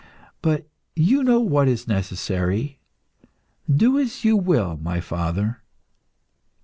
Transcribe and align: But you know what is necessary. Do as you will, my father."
But 0.41 0.67
you 0.95 1.23
know 1.23 1.39
what 1.41 1.67
is 1.67 1.87
necessary. 1.87 2.79
Do 3.71 3.99
as 3.99 4.23
you 4.25 4.35
will, 4.35 4.75
my 4.77 4.99
father." 4.99 5.61